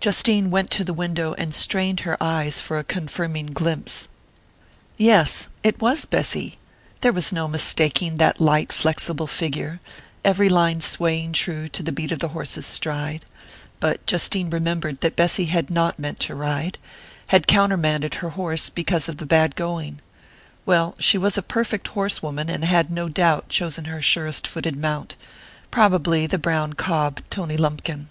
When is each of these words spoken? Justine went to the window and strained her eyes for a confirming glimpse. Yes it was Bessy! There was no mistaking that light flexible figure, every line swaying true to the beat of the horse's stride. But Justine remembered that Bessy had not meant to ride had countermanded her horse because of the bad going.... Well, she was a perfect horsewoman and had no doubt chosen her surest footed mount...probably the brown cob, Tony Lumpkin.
Justine 0.00 0.50
went 0.50 0.72
to 0.72 0.82
the 0.82 0.92
window 0.92 1.34
and 1.38 1.54
strained 1.54 2.00
her 2.00 2.20
eyes 2.20 2.60
for 2.60 2.80
a 2.80 2.82
confirming 2.82 3.46
glimpse. 3.46 4.08
Yes 4.96 5.50
it 5.62 5.80
was 5.80 6.04
Bessy! 6.04 6.58
There 7.00 7.12
was 7.12 7.30
no 7.30 7.46
mistaking 7.46 8.16
that 8.16 8.40
light 8.40 8.72
flexible 8.72 9.28
figure, 9.28 9.78
every 10.24 10.48
line 10.48 10.80
swaying 10.80 11.34
true 11.34 11.68
to 11.68 11.84
the 11.84 11.92
beat 11.92 12.10
of 12.10 12.18
the 12.18 12.30
horse's 12.30 12.66
stride. 12.66 13.24
But 13.78 14.04
Justine 14.04 14.50
remembered 14.50 15.00
that 15.02 15.14
Bessy 15.14 15.44
had 15.44 15.70
not 15.70 15.96
meant 15.96 16.18
to 16.26 16.34
ride 16.34 16.80
had 17.28 17.46
countermanded 17.46 18.14
her 18.16 18.30
horse 18.30 18.70
because 18.70 19.08
of 19.08 19.18
the 19.18 19.26
bad 19.26 19.54
going.... 19.54 20.00
Well, 20.66 20.96
she 20.98 21.18
was 21.18 21.38
a 21.38 21.40
perfect 21.40 21.86
horsewoman 21.86 22.48
and 22.50 22.64
had 22.64 22.90
no 22.90 23.08
doubt 23.08 23.48
chosen 23.48 23.84
her 23.84 24.02
surest 24.02 24.44
footed 24.44 24.74
mount...probably 24.74 26.26
the 26.26 26.36
brown 26.36 26.72
cob, 26.72 27.20
Tony 27.30 27.56
Lumpkin. 27.56 28.08